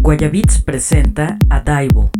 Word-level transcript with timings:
Guayabits 0.00 0.62
presenta 0.62 1.38
a 1.48 1.60
Daibo. 1.60 2.10